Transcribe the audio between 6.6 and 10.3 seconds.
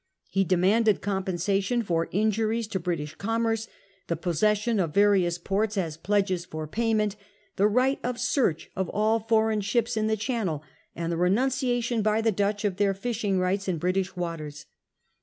payment, the right of search of all foreign ships in the